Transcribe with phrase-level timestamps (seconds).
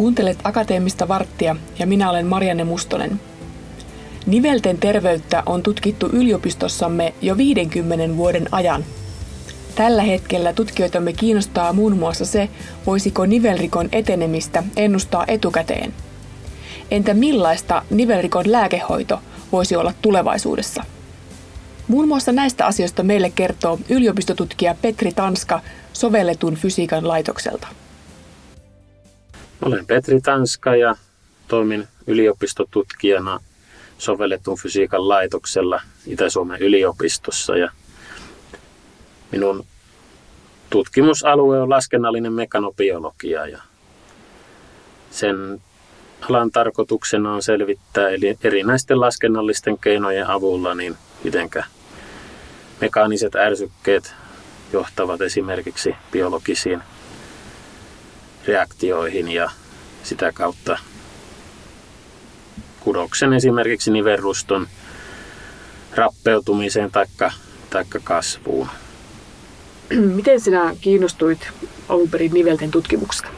[0.00, 3.20] Kuuntelet Akateemista varttia ja minä olen Marianne Mustonen.
[4.26, 8.84] Nivelten terveyttä on tutkittu yliopistossamme jo 50 vuoden ajan.
[9.74, 12.48] Tällä hetkellä tutkijoitamme kiinnostaa muun muassa se,
[12.86, 15.94] voisiko nivelrikon etenemistä ennustaa etukäteen.
[16.90, 19.20] Entä millaista nivelrikon lääkehoito
[19.52, 20.84] voisi olla tulevaisuudessa?
[21.88, 25.60] Muun muassa näistä asioista meille kertoo yliopistotutkija Petri Tanska
[25.92, 27.68] sovelletun fysiikan laitokselta.
[29.62, 30.96] Olen Petri Tanska ja
[31.48, 33.40] toimin yliopistotutkijana
[33.98, 37.56] sovelletun fysiikan laitoksella Itä-Suomen yliopistossa.
[37.56, 37.70] Ja
[39.32, 39.66] minun
[40.70, 43.62] tutkimusalue on laskennallinen mekanobiologia ja
[45.10, 45.60] sen
[46.28, 51.64] alan tarkoituksena on selvittää eli erinäisten laskennallisten keinojen avulla, niin mitenkä
[52.80, 54.14] mekaaniset ärsykkeet
[54.72, 56.82] johtavat esimerkiksi biologisiin
[58.46, 59.50] reaktioihin ja
[60.02, 60.78] sitä kautta
[62.80, 64.66] kudoksen esimerkiksi niverruston
[65.94, 68.68] rappeutumiseen tai kasvuun.
[70.16, 71.48] Miten sinä kiinnostuit
[71.88, 73.28] alun perin nivelten tutkimuksesta?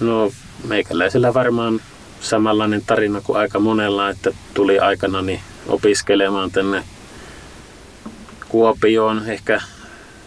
[0.00, 0.32] No
[0.68, 1.80] meikäläisellä varmaan
[2.20, 6.84] samanlainen tarina kuin aika monella, että tuli aikanani opiskelemaan tänne
[8.48, 9.22] Kuopioon.
[9.28, 9.60] Ehkä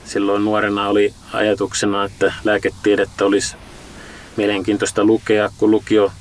[0.07, 3.55] silloin nuorena oli ajatuksena, että lääketiedettä olisi
[4.37, 6.11] mielenkiintoista lukea, kun lukio,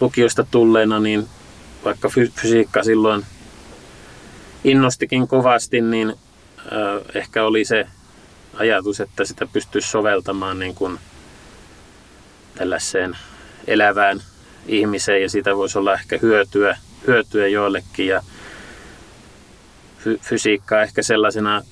[0.00, 1.28] lukiosta tulleena, niin
[1.84, 2.08] vaikka
[2.40, 3.24] fysiikka silloin
[4.64, 6.14] innostikin kovasti, niin
[7.14, 7.86] ehkä oli se
[8.54, 10.98] ajatus, että sitä pystyisi soveltamaan niin kuin
[12.54, 13.16] tällaiseen
[13.66, 14.22] elävään
[14.66, 18.06] ihmiseen ja siitä voisi olla ehkä hyötyä, hyötyä joillekin.
[18.06, 18.22] Ja
[20.20, 21.62] fysiikkaa ehkä sellaisena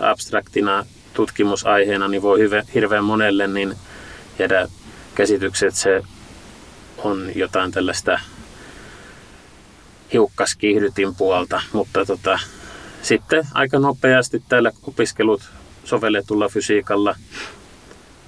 [0.00, 2.38] abstraktina tutkimusaiheena niin voi
[2.74, 3.74] hirveän monelle niin
[4.38, 4.68] jäädä
[5.14, 6.02] käsitykset, että se
[6.98, 8.20] on jotain tällaista
[10.12, 12.38] hiukkaskiihdytin puolta, mutta tota,
[13.02, 15.42] sitten aika nopeasti täällä opiskelut
[15.84, 17.16] sovelletulla fysiikalla,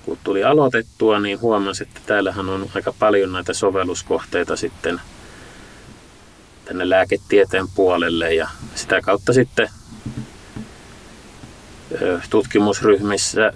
[0.04, 5.00] kun tuli aloitettua, niin huomasin, että täällähän on aika paljon näitä sovelluskohteita sitten
[6.64, 9.68] tänne lääketieteen puolelle ja sitä kautta sitten
[12.30, 13.52] tutkimusryhmissä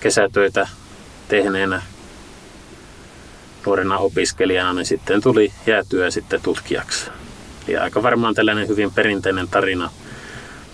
[0.00, 0.68] kesätöitä
[1.28, 1.82] tehneenä
[3.66, 7.10] nuorena opiskelijana, niin sitten tuli jäätyä sitten tutkijaksi.
[7.68, 9.90] Ja aika varmaan tällainen hyvin perinteinen tarina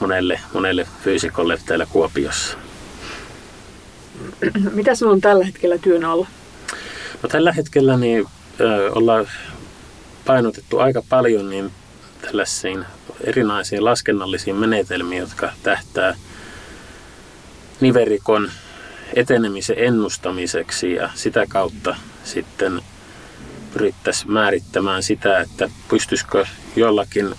[0.00, 2.58] monelle, monelle fyysikolle täällä Kuopiossa.
[4.72, 6.26] Mitä sinulla on tällä hetkellä työn alla?
[7.22, 8.26] No, tällä hetkellä niin,
[8.60, 9.28] ö, ollaan
[10.30, 11.72] painotettu aika paljon niin
[12.22, 12.84] tällaisiin
[13.24, 16.14] erinäisiin laskennallisiin menetelmiin, jotka tähtää
[17.80, 18.50] niverikon
[19.14, 22.82] etenemisen ennustamiseksi ja sitä kautta sitten
[23.72, 27.34] pyrittäisiin määrittämään sitä, että pystyisikö jollakin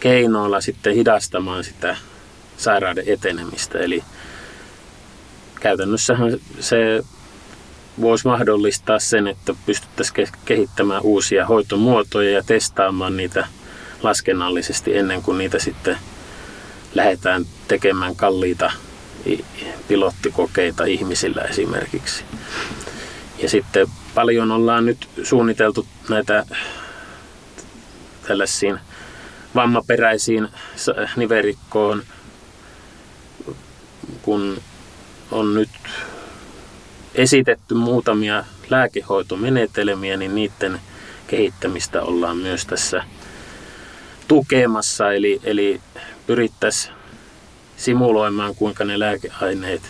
[0.00, 1.96] keinoilla sitten hidastamaan sitä
[2.56, 3.78] sairauden etenemistä.
[3.78, 4.04] Eli
[5.60, 7.04] käytännössähän se
[8.00, 13.46] voisi mahdollistaa sen, että pystyttäisiin kehittämään uusia hoitomuotoja ja testaamaan niitä
[14.02, 15.98] laskennallisesti ennen kuin niitä sitten
[16.94, 18.72] lähdetään tekemään kalliita
[19.88, 22.24] pilottikokeita ihmisillä esimerkiksi.
[23.42, 26.46] Ja sitten paljon ollaan nyt suunniteltu näitä
[28.26, 28.78] tällaisiin
[29.54, 30.48] vammaperäisiin
[31.16, 32.02] niverikkoon,
[34.22, 34.62] kun
[35.30, 35.68] on nyt
[37.18, 40.80] esitetty muutamia lääkehoitomenetelmiä, niin niiden
[41.26, 43.04] kehittämistä ollaan myös tässä
[44.28, 45.12] tukemassa.
[45.12, 45.80] Eli, eli
[46.26, 46.94] pyrittäisiin
[47.76, 49.82] simuloimaan, kuinka ne lääkeaineet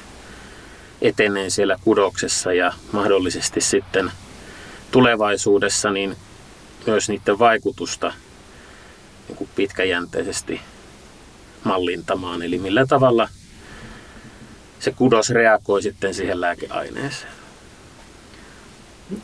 [1.03, 4.11] etenee siellä kudoksessa ja mahdollisesti sitten
[4.91, 6.17] tulevaisuudessa niin
[6.87, 8.13] myös niiden vaikutusta
[9.29, 10.61] niin kuin pitkäjänteisesti
[11.65, 12.43] mallintamaan.
[12.43, 13.29] Eli millä tavalla
[14.79, 17.33] se kudos reagoi sitten siihen lääkeaineeseen.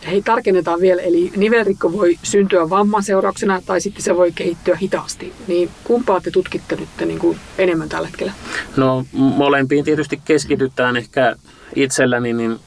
[0.07, 5.33] Hei, tarkennetaan vielä, eli nivelrikko voi syntyä vamman seurauksena tai sitten se voi kehittyä hitaasti.
[5.47, 8.33] Niin kumpaa te tutkitte nyt niin kuin enemmän tällä hetkellä?
[8.77, 10.97] No molempiin tietysti keskitytään.
[10.97, 11.37] Ehkä
[11.75, 12.59] itselläni niin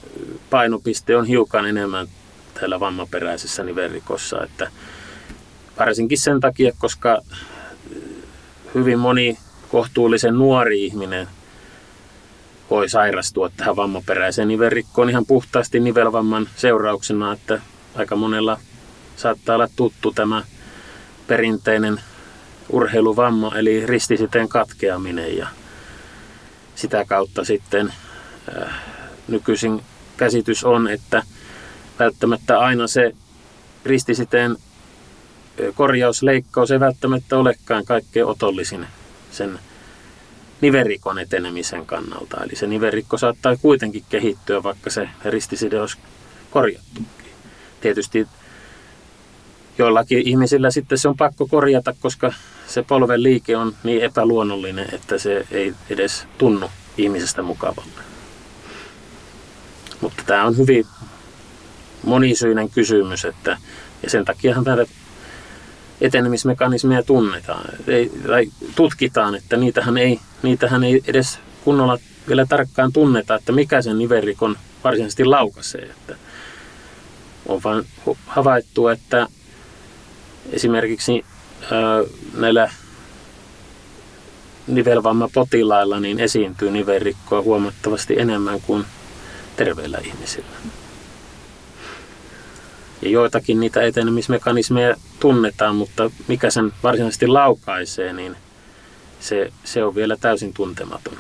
[0.49, 2.07] painopiste on hiukan enemmän
[2.53, 4.43] täällä vammaperäisessä nivelrikossa.
[4.43, 4.71] Että
[5.79, 7.21] varsinkin sen takia, koska
[8.75, 9.37] hyvin moni
[9.69, 11.27] kohtuullisen nuori ihminen
[12.69, 17.61] voi sairastua tähän vammaperäiseen nivelrikkoon ihan puhtaasti nivelvamman seurauksena, että
[17.95, 18.59] aika monella
[19.15, 20.43] saattaa olla tuttu tämä
[21.27, 22.01] perinteinen
[22.69, 25.47] urheiluvamma, eli ristisiteen katkeaminen ja
[26.75, 27.93] sitä kautta sitten
[28.61, 28.73] äh,
[29.27, 29.81] nykyisin
[30.17, 31.23] käsitys on, että
[31.99, 33.15] välttämättä aina se
[33.85, 34.57] ristisiteen
[35.75, 38.87] korjausleikkaus ei välttämättä olekaan kaikkein otollisin
[39.31, 39.59] sen
[40.61, 42.43] niverikon etenemisen kannalta.
[42.43, 45.97] Eli se niverikko saattaa kuitenkin kehittyä, vaikka se ristiside olisi
[46.51, 47.01] korjattu.
[47.81, 48.27] Tietysti
[49.77, 52.33] joillakin ihmisillä sitten se on pakko korjata, koska
[52.67, 58.01] se polven liike on niin epäluonnollinen, että se ei edes tunnu ihmisestä mukavalle.
[60.01, 60.85] Mutta tämä on hyvin
[62.03, 63.57] monisyinen kysymys, että,
[64.03, 64.85] ja sen takiahan näitä
[66.01, 68.45] etenemismekanismeja tunnetaan, ei, tai
[68.75, 71.97] tutkitaan, että niitähän ei, niitähän ei edes kunnolla
[72.27, 75.83] vielä tarkkaan tunneta, että mikä sen niverikon varsinaisesti laukaisee.
[75.83, 76.15] Että
[77.45, 77.85] on vain
[78.25, 79.27] havaittu, että
[80.51, 81.25] esimerkiksi
[82.33, 82.71] näillä
[84.67, 88.85] nivelvammapotilailla niin esiintyy nivelrikkoa huomattavasti enemmän kuin
[89.55, 90.57] terveillä ihmisillä.
[93.01, 98.35] Ja joitakin niitä etenemismekanismeja tunnetaan, mutta mikä sen varsinaisesti laukaisee, niin
[99.19, 101.17] se, se on vielä täysin tuntematon.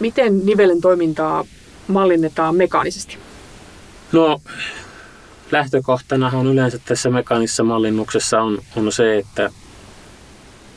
[0.00, 1.44] Miten nivelen toimintaa
[1.88, 3.18] mallinnetaan mekaanisesti?
[4.12, 4.40] No,
[5.52, 9.50] lähtökohtanahan yleensä tässä mekaanisessa mallinnuksessa on, on se, että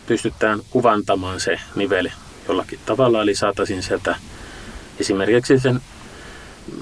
[0.07, 2.09] pystytään kuvantamaan se nivel
[2.47, 4.15] jollakin tavalla, eli saataisiin sieltä
[4.99, 5.81] esimerkiksi sen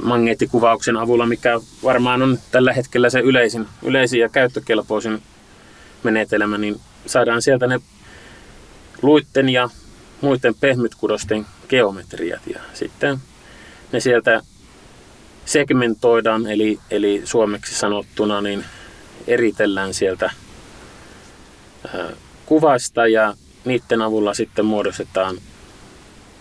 [0.04, 5.22] magneettikuvauksen avulla, mikä varmaan on tällä hetkellä se yleisin, yleisin ja käyttökelpoisin
[6.04, 7.80] menetelmä, niin saadaan sieltä ne
[9.02, 9.70] luitten ja
[10.22, 13.18] muiden pehmytkudosten geometriat ja sitten
[13.92, 14.42] ne sieltä
[15.46, 18.66] segmentoidaan, eli, eli suomeksi sanottuna niin
[19.28, 20.32] eritellään sieltä
[22.46, 23.34] kuvasta ja
[23.66, 25.38] niiden avulla sitten muodostetaan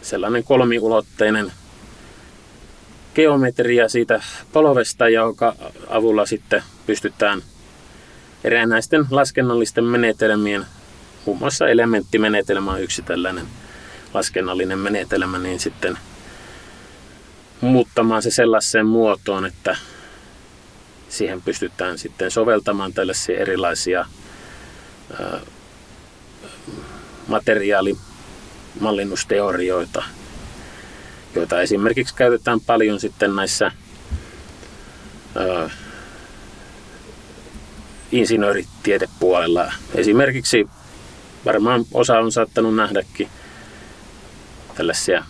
[0.02, 1.52] sellainen kolmiulotteinen
[3.14, 4.22] geometria siitä
[4.52, 5.56] polvesta, jonka
[5.88, 7.42] avulla sitten pystytään
[8.44, 10.66] erinäisten laskennallisten menetelmien,
[11.26, 13.46] muun muassa elementtimenetelmä on yksi tällainen
[14.14, 15.98] laskennallinen menetelmä, niin sitten
[17.60, 19.76] muuttamaan se sellaiseen muotoon, että
[21.08, 24.06] siihen pystytään sitten soveltamaan tällaisia erilaisia
[27.26, 30.04] materiaalimallinnusteorioita,
[31.34, 33.72] joita esimerkiksi käytetään paljon sitten näissä
[35.36, 35.68] ö,
[38.12, 39.72] insinööritiedepuolella.
[39.94, 40.66] Esimerkiksi
[41.44, 43.28] varmaan osa on saattanut nähdäkin
[44.74, 45.24] tällaisia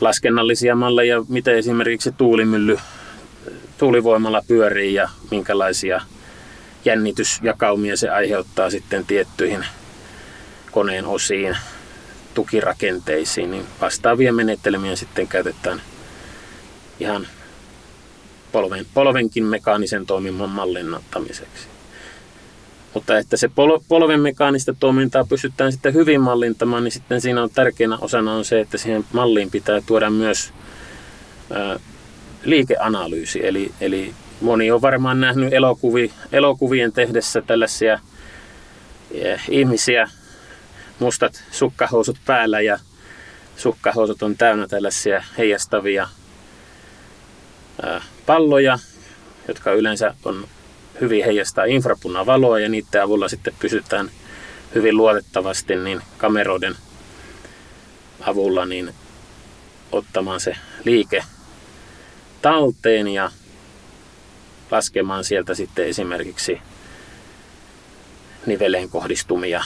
[0.00, 2.78] laskennallisia malleja, miten esimerkiksi tuulimylly,
[3.78, 6.00] tuulivoimalla pyörii ja minkälaisia
[6.84, 9.66] jännitysjakaumia se aiheuttaa sitten tiettyihin
[10.70, 11.56] koneen osiin
[12.34, 15.82] tukirakenteisiin, niin vastaavia menetelmiä sitten käytetään
[17.00, 17.26] ihan
[18.52, 21.72] polven, polvenkin mekaanisen toiminnan mallinnattamiseksi.
[22.94, 27.50] Mutta että se pol, polven mekaanista toimintaa pystytään sitten hyvin mallintamaan, niin sitten siinä on
[27.50, 30.52] tärkeänä osana on se, että siihen malliin pitää tuoda myös
[32.44, 33.46] liikeanalyysi.
[33.46, 37.98] Eli, eli moni on varmaan nähnyt elokuvi, elokuvien tehdessä tällaisia
[39.14, 40.10] ja, ihmisiä,
[41.02, 42.78] mustat sukkahousut päällä ja
[43.56, 46.08] sukkahousut on täynnä tällaisia heijastavia
[48.26, 48.78] palloja,
[49.48, 50.48] jotka yleensä on
[51.00, 54.10] hyvin heijastaa infrapunavaloa ja niiden avulla sitten pysytään
[54.74, 56.76] hyvin luotettavasti niin kameroiden
[58.20, 58.94] avulla niin
[59.92, 61.24] ottamaan se liike
[62.42, 63.30] talteen ja
[64.70, 66.60] laskemaan sieltä sitten esimerkiksi
[68.46, 69.64] niveleen kohdistumia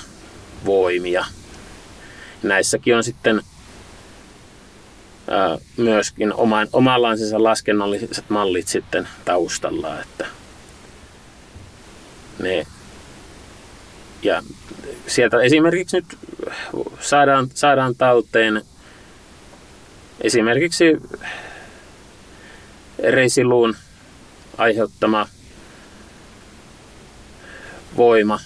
[0.64, 1.24] voimia.
[2.42, 3.42] Näissäkin on sitten
[5.76, 10.26] myöskin oman, omanlaisensa laskennalliset mallit sitten taustalla, että
[12.38, 12.66] ne
[14.22, 14.42] ja
[15.06, 16.18] sieltä esimerkiksi nyt
[17.00, 18.62] saadaan, saadaan talteen
[20.20, 20.84] esimerkiksi
[22.98, 23.76] reisiluun
[24.58, 25.28] aiheuttama
[27.96, 28.40] voima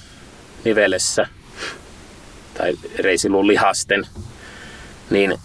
[0.65, 1.27] nivelessä–
[2.61, 4.07] tai reisiluun lihasten,
[5.11, 5.39] niin,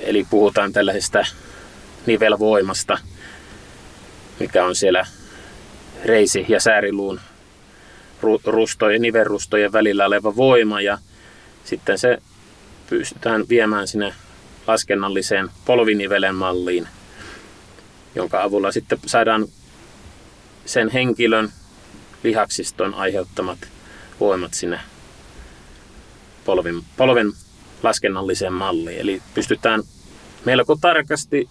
[0.00, 1.24] eli puhutaan tällaisesta
[2.06, 2.98] nivelvoimasta,
[4.40, 5.06] mikä on siellä
[6.04, 7.20] reisi- ja sääriluun
[8.44, 10.98] rustojen, nivelrustojen välillä oleva voima ja
[11.64, 12.18] sitten se
[12.90, 14.14] pystytään viemään sinne
[14.66, 16.88] laskennalliseen polvinivelen malliin,
[18.14, 19.46] jonka avulla sitten saadaan
[20.66, 21.52] sen henkilön
[22.22, 23.58] lihaksiston aiheuttamat
[24.20, 24.80] voimat sinne
[26.44, 27.32] polven, polven
[27.82, 29.00] laskennalliseen malliin.
[29.00, 29.82] Eli pystytään
[30.44, 31.48] melko tarkasti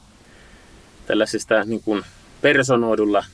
[1.06, 2.04] tällaisista niin kuin
[2.42, 3.26] personoidulla,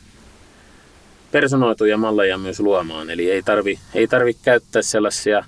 [1.31, 3.09] personoituja malleja myös luomaan.
[3.09, 5.43] Eli ei tarvi, ei tarvi käyttää sellaisia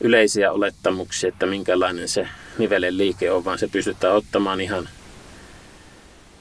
[0.00, 2.28] yleisiä olettamuksia, että minkälainen se
[2.58, 4.88] nivelen liike on, vaan se pystytään ottamaan ihan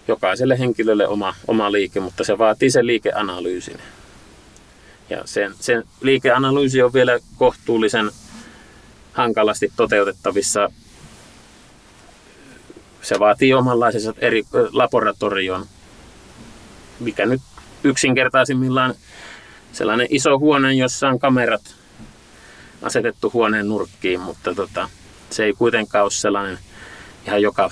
[0.08, 3.78] jokaiselle henkilölle oma, oma liike, mutta se vaatii sen liikeanalyysin.
[5.10, 8.12] Ja sen, sen liikeanalyysi on vielä kohtuullisen
[9.13, 10.72] hankalasti toteutettavissa.
[13.01, 15.65] Se vaatii omanlaisensa eri laboratorion,
[17.00, 17.41] mikä nyt
[17.84, 18.96] yksinkertaisimmillaan
[19.72, 21.75] sellainen iso huone, jossa on kamerat
[22.82, 24.89] asetettu huoneen nurkkiin, mutta tota,
[25.29, 26.58] se ei kuitenkaan ole sellainen
[27.27, 27.72] ihan joka,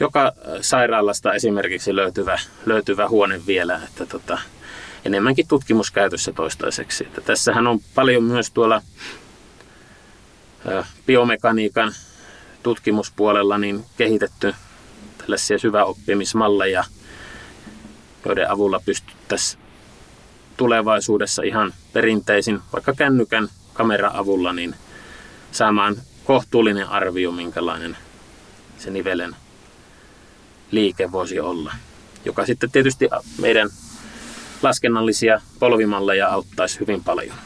[0.00, 4.38] joka sairaalasta esimerkiksi löytyvä, löytyvä huone vielä, että tota,
[5.04, 7.04] enemmänkin tutkimuskäytössä toistaiseksi.
[7.04, 8.82] Että tässähän on paljon myös tuolla
[11.06, 11.92] biomekaniikan
[12.62, 14.54] tutkimuspuolella niin kehitetty
[15.18, 16.84] tällaisia syväoppimismalleja,
[18.24, 19.62] joiden avulla pystyttäisiin
[20.56, 24.74] tulevaisuudessa ihan perinteisin, vaikka kännykän kamera-avulla, niin
[25.52, 27.96] saamaan kohtuullinen arvio, minkälainen
[28.78, 29.36] se nivelen
[30.70, 31.74] liike voisi olla.
[32.24, 33.08] Joka sitten tietysti
[33.40, 33.70] meidän
[34.62, 37.36] laskennallisia polvimalleja auttaisi hyvin paljon.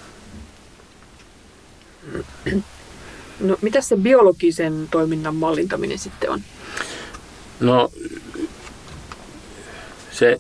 [3.40, 6.40] No, mitä se biologisen toiminnan mallintaminen sitten on?
[7.61, 7.90] No,
[10.11, 10.38] se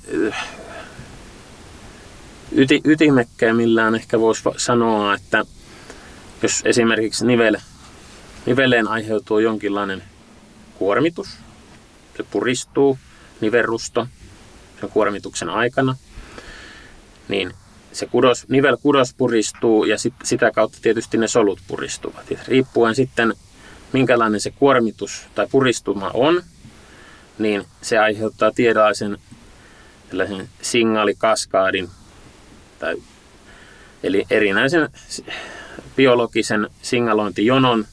[2.52, 5.44] yti, ytimekkäämillään ehkä voisi sanoa, että
[6.42, 7.56] jos esimerkiksi nivel,
[8.46, 10.02] niveleen aiheutuu jonkinlainen
[10.74, 11.28] kuormitus,
[12.16, 12.98] se puristuu,
[13.40, 14.06] nivelrusto
[14.80, 15.96] sen kuormituksen aikana,
[17.28, 17.52] niin
[17.92, 22.30] se kudos, nivelkudos puristuu ja sit, sitä kautta tietysti ne solut puristuvat.
[22.30, 23.34] Ja riippuen sitten
[23.92, 26.42] minkälainen se kuormitus tai puristuma on,
[27.38, 29.18] niin se aiheuttaa tietynlaisen
[30.62, 31.88] signaalikaskaadin
[32.78, 32.96] tai,
[34.02, 34.88] eli erinäisen
[35.96, 37.84] biologisen signalointijonon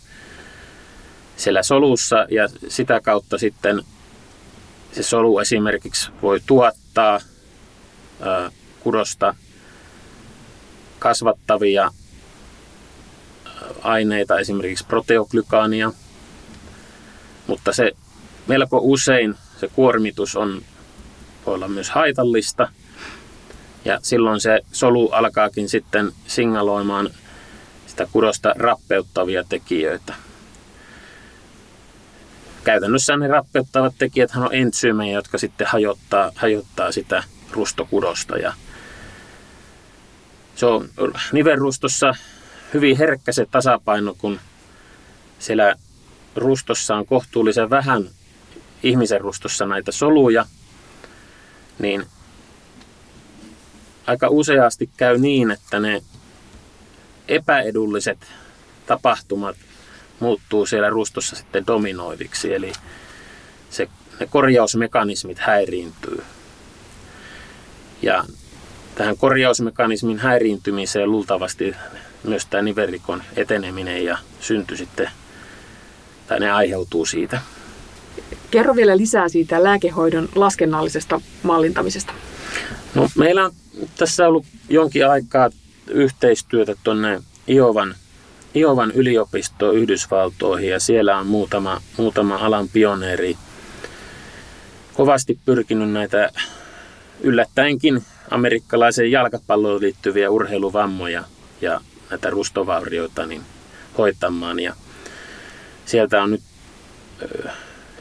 [1.38, 3.84] siellä solussa ja sitä kautta sitten
[4.92, 7.20] se solu esimerkiksi voi tuottaa
[8.80, 9.36] kudosta
[11.00, 11.92] kasvattavia
[13.82, 15.92] aineita, esimerkiksi proteoglykaania,
[17.48, 17.92] mutta se
[18.48, 20.62] melko usein se kuormitus on,
[21.46, 22.70] voi olla myös haitallista–
[23.86, 27.10] ja silloin se solu alkaakin sitten signaloimaan
[27.88, 30.14] sitä kudosta rappeuttavia tekijöitä.
[32.64, 38.38] Käytännössä ne rappeuttavat tekijät on entsyymejä, jotka sitten hajottaa, hajottaa sitä rustokudosta.
[38.38, 38.54] Ja
[40.56, 40.90] se on
[41.32, 42.16] nivelrustossa
[42.74, 44.40] hyvin herkkä se tasapaino, kun
[45.40, 45.76] siellä
[46.36, 48.10] rustossa on kohtuullisen vähän
[48.84, 50.46] ihmisen rustossa näitä soluja,
[51.80, 52.06] niin
[54.08, 56.04] aika useasti käy niin, että ne
[57.28, 58.18] epäedulliset
[58.86, 59.56] tapahtumat
[60.20, 62.72] muuttuu siellä rustossa sitten dominoiviksi, eli
[63.70, 63.88] se,
[64.20, 66.24] ne korjausmekanismit häiriintyy.
[68.02, 68.24] Ja
[68.96, 71.76] tähän korjausmekanismin häiriintymiseen luultavasti
[72.24, 75.10] myös tämä niverikon eteneminen ja synty sitten,
[76.28, 77.42] tai ne aiheutuu siitä.
[78.52, 82.14] Kerro vielä lisää siitä lääkehoidon laskennallisesta mallintamisesta.
[82.96, 83.52] No, meillä on
[83.98, 85.50] tässä ollut jonkin aikaa
[85.88, 87.96] yhteistyötä tuonne Iovan,
[88.56, 93.38] Iovan yliopistoon Yhdysvaltoihin ja siellä on muutama, muutama alan pioneeri
[94.94, 96.30] kovasti pyrkinyt näitä
[97.22, 101.24] yllättäenkin amerikkalaiseen jalkapalloon liittyviä urheiluvammoja
[101.62, 103.42] ja näitä rustovaurioita niin
[103.98, 104.60] hoitamaan.
[104.60, 104.74] Ja
[105.86, 106.42] sieltä on nyt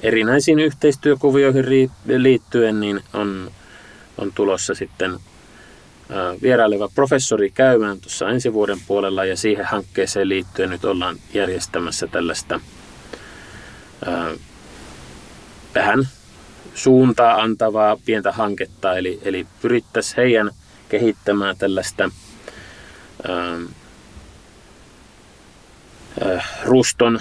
[0.03, 3.51] erinäisiin yhteistyökuvioihin liittyen niin on,
[4.19, 5.19] on tulossa sitten
[6.43, 12.61] vieraileva professori käymään tuossa ensi vuoden puolella ja siihen hankkeeseen liittyen nyt ollaan järjestämässä tällaista
[15.75, 16.09] vähän
[16.75, 20.51] suuntaa antavaa pientä hanketta, eli, eli pyrittäisiin heidän
[20.89, 22.11] kehittämään tällaista
[23.29, 23.59] ää,
[26.25, 27.21] ää, ruston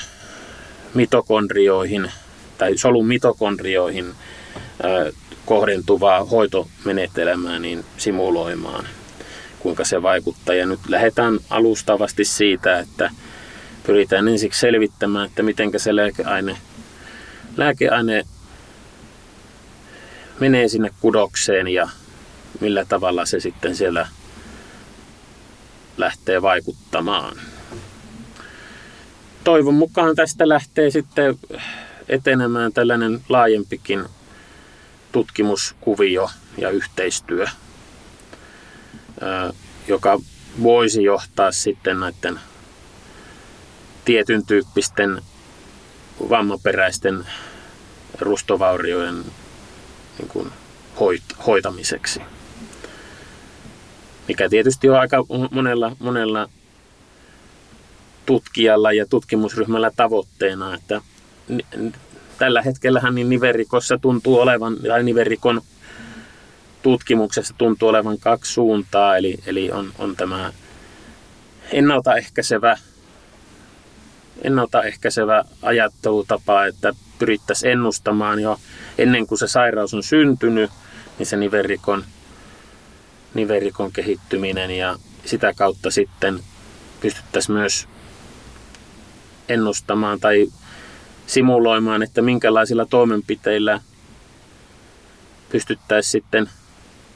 [0.93, 2.11] mitokondrioihin
[2.57, 4.05] tai solun mitokondrioihin
[4.83, 5.11] ää,
[5.45, 8.87] kohdentuvaa hoitomenetelmää niin simuloimaan,
[9.59, 10.55] kuinka se vaikuttaa.
[10.55, 13.11] Ja nyt lähdetään alustavasti siitä, että
[13.85, 16.57] pyritään ensiksi selvittämään, että miten se lääkeaine,
[17.57, 18.23] lääkeaine
[20.39, 21.89] menee sinne kudokseen ja
[22.59, 24.07] millä tavalla se sitten siellä
[25.97, 27.37] lähtee vaikuttamaan.
[29.43, 31.39] Toivon mukaan tästä lähtee sitten
[32.09, 34.05] etenemään tällainen laajempikin
[35.11, 37.47] tutkimuskuvio ja yhteistyö,
[39.87, 40.19] joka
[40.63, 42.39] voisi johtaa sitten näiden
[44.05, 45.21] tietyn tyyppisten
[46.29, 47.27] vammaperäisten
[48.19, 49.25] rustovaurioiden
[50.19, 50.51] niin kuin
[51.47, 52.21] hoitamiseksi.
[54.27, 56.49] Mikä tietysti on aika monella, monella
[58.25, 61.01] tutkijalla ja tutkimusryhmällä tavoitteena, että
[62.37, 65.61] tällä hetkellähän niin niverikossa tuntuu olevan, tai niverikon
[66.81, 70.53] tutkimuksessa tuntuu olevan kaksi suuntaa, eli, eli on, on tämä
[71.71, 72.77] ennaltaehkäisevä,
[74.41, 76.93] ennaltaehkäisevä ajattelutapa, että
[77.23, 78.59] pyrittäisiin ennustamaan jo
[78.97, 80.71] ennen kuin se sairaus on syntynyt,
[81.17, 82.05] niin se niverikon,
[83.33, 86.39] niverikon kehittyminen ja sitä kautta sitten
[87.01, 87.87] pystyttäisiin myös
[89.49, 90.47] ennustamaan tai
[91.27, 93.81] simuloimaan, että minkälaisilla toimenpiteillä
[95.51, 96.49] pystyttäisiin sitten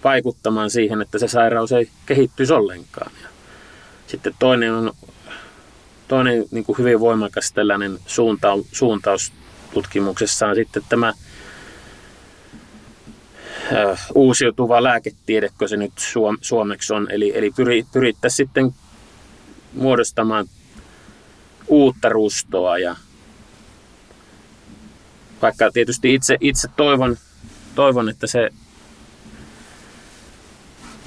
[0.04, 3.12] vaikuttamaan siihen, että se sairaus ei kehittyisi ollenkaan.
[3.24, 3.30] Ja
[4.08, 4.94] sitten toinen on
[6.08, 9.34] toinen niin kuin hyvin voimakas tällainen suuntaus, suuntaus
[9.74, 11.14] tutkimuksessa on sitten tämä
[14.16, 15.94] uusiutuva lääketiede, kun se nyt
[16.42, 17.08] suomeksi on.
[17.12, 17.52] Eli, eli
[17.92, 18.72] pyrittäisiin sitten
[19.74, 20.46] muodostamaan
[21.68, 22.96] uutta rustoa ja
[25.42, 27.18] vaikka tietysti itse, itse toivon,
[27.76, 28.50] toivon, että se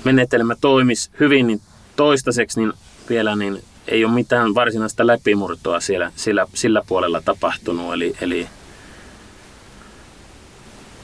[0.05, 1.61] menetelmä toimisi hyvin, niin
[1.97, 2.73] toistaiseksi niin
[3.09, 7.95] vielä niin ei ole mitään varsinaista läpimurtoa siellä, sillä, sillä puolella tapahtunut.
[7.95, 8.49] Eli, eli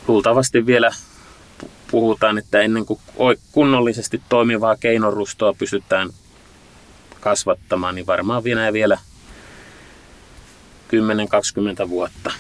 [0.09, 0.91] luultavasti vielä
[1.91, 3.01] puhutaan, että ennen kuin
[3.53, 6.11] kunnollisesti toimivaa keinorustoa pystytään
[7.21, 8.99] kasvattamaan, niin varmaan vielä vielä
[11.87, 12.33] 10-20 vuotta.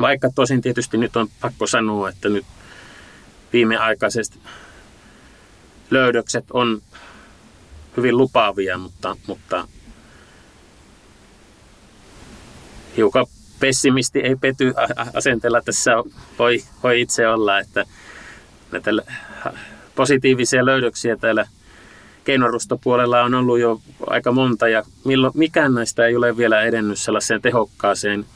[0.00, 2.46] Vaikka tosin tietysti nyt on pakko sanoa, että nyt
[3.52, 4.38] viimeaikaisesti
[5.90, 6.82] löydökset on
[7.96, 9.68] hyvin lupaavia, mutta, mutta
[12.96, 13.26] hiukan
[13.60, 14.74] pessimisti ei pety
[15.14, 15.90] asenteella tässä
[16.38, 17.84] voi, voi itse olla, että
[18.72, 18.90] näitä
[19.94, 21.46] positiivisia löydöksiä täällä
[22.24, 27.42] keinorustopuolella on ollut jo aika monta ja milloin, mikään näistä ei ole vielä edennyt sellaiseen
[27.42, 28.26] tehokkaaseen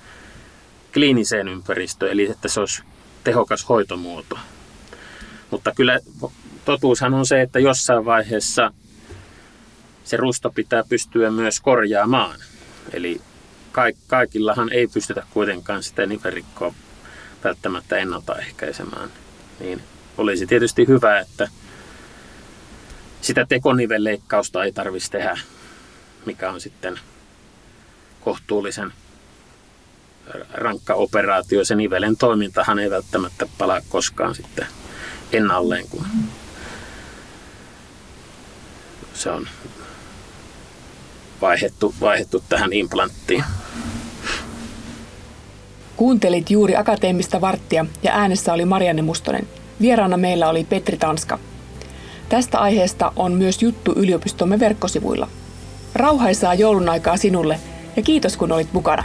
[0.92, 2.82] kliiniseen ympäristöön, eli että se olisi
[3.24, 4.38] tehokas hoitomuoto.
[5.50, 6.00] Mutta kyllä
[6.64, 8.72] totuushan on se, että jossain vaiheessa
[10.06, 12.40] se rusto pitää pystyä myös korjaamaan.
[12.92, 13.20] Eli
[14.06, 16.74] kaikillahan ei pystytä kuitenkaan sitä nivelrikkoa
[17.44, 19.10] välttämättä ennaltaehkäisemään.
[19.60, 19.82] Niin
[20.18, 21.48] olisi tietysti hyvä, että
[23.20, 25.38] sitä tekonivelleikkausta ei tarvitsisi tehdä,
[26.26, 27.00] mikä on sitten
[28.20, 28.92] kohtuullisen
[30.54, 31.64] rankka operaatio.
[31.64, 34.66] Se nivelen toimintahan ei välttämättä palaa koskaan sitten
[35.32, 36.06] ennalleen, kun
[39.14, 39.48] se on
[41.42, 43.44] vaihettu, vaihettu tähän implanttiin.
[45.96, 49.48] Kuuntelit juuri akateemista varttia ja äänessä oli Marianne Mustonen.
[49.80, 51.38] Vieraana meillä oli Petri Tanska.
[52.28, 55.28] Tästä aiheesta on myös juttu yliopistomme verkkosivuilla.
[55.94, 57.60] Rauhaisaa joulun aikaa sinulle
[57.96, 59.04] ja kiitos kun olit mukana.